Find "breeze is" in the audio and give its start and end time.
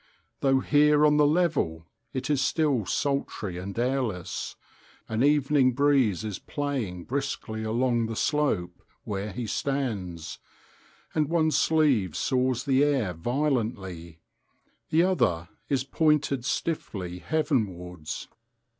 5.73-6.39